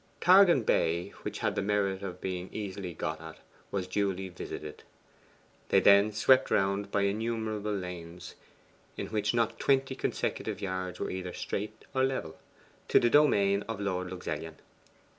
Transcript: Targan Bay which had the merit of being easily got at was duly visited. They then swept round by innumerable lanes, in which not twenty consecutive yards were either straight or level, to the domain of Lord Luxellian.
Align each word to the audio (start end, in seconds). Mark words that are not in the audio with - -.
Targan 0.19 0.65
Bay 0.65 1.09
which 1.21 1.37
had 1.45 1.53
the 1.53 1.61
merit 1.61 2.01
of 2.01 2.19
being 2.19 2.49
easily 2.51 2.95
got 2.95 3.21
at 3.21 3.37
was 3.69 3.85
duly 3.85 4.29
visited. 4.29 4.81
They 5.69 5.79
then 5.79 6.11
swept 6.11 6.49
round 6.49 6.89
by 6.89 7.01
innumerable 7.03 7.75
lanes, 7.75 8.33
in 8.97 9.09
which 9.09 9.35
not 9.35 9.59
twenty 9.59 9.93
consecutive 9.93 10.59
yards 10.59 10.99
were 10.99 11.11
either 11.11 11.33
straight 11.33 11.85
or 11.93 12.03
level, 12.03 12.39
to 12.87 12.99
the 12.99 13.11
domain 13.11 13.61
of 13.69 13.79
Lord 13.79 14.09
Luxellian. 14.11 14.55